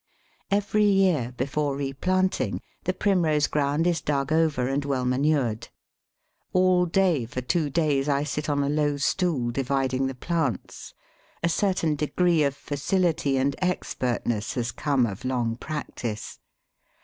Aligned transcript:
Every 0.49 0.83
year, 0.85 1.31
before 1.37 1.75
replanting, 1.75 2.59
the 2.85 2.93
Primrose 2.95 3.45
ground 3.45 3.85
is 3.85 4.01
dug 4.01 4.31
over 4.33 4.67
and 4.67 4.83
well 4.83 5.05
manured. 5.05 5.67
All 6.53 6.87
day 6.87 7.27
for 7.27 7.41
two 7.41 7.69
days 7.69 8.09
I 8.09 8.23
sit 8.23 8.49
on 8.49 8.63
a 8.63 8.67
low 8.69 8.97
stool 8.97 9.51
dividing 9.51 10.07
the 10.07 10.15
plants; 10.15 10.95
a 11.43 11.49
certain 11.49 11.95
degree 11.95 12.41
of 12.41 12.55
facility 12.55 13.37
and 13.37 13.55
expertness 13.61 14.55
has 14.55 14.71
come 14.71 15.05
of 15.05 15.23
long 15.23 15.55
practice. 15.55 16.39